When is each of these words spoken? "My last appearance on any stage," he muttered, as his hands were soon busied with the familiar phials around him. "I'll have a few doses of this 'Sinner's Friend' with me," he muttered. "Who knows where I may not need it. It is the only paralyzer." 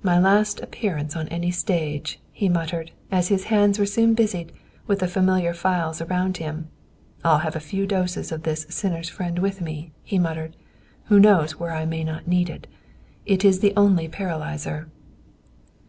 "My 0.00 0.16
last 0.16 0.60
appearance 0.60 1.16
on 1.16 1.26
any 1.26 1.50
stage," 1.50 2.20
he 2.30 2.48
muttered, 2.48 2.92
as 3.10 3.30
his 3.30 3.46
hands 3.46 3.80
were 3.80 3.84
soon 3.84 4.14
busied 4.14 4.52
with 4.86 5.00
the 5.00 5.08
familiar 5.08 5.52
phials 5.52 6.00
around 6.00 6.36
him. 6.36 6.68
"I'll 7.24 7.40
have 7.40 7.56
a 7.56 7.66
few 7.66 7.84
doses 7.84 8.30
of 8.30 8.44
this 8.44 8.64
'Sinner's 8.68 9.08
Friend' 9.08 9.40
with 9.40 9.60
me," 9.60 9.90
he 10.04 10.20
muttered. 10.20 10.54
"Who 11.06 11.18
knows 11.18 11.58
where 11.58 11.72
I 11.72 11.84
may 11.84 12.04
not 12.04 12.28
need 12.28 12.48
it. 12.48 12.68
It 13.24 13.44
is 13.44 13.58
the 13.58 13.72
only 13.76 14.06
paralyzer." 14.06 14.86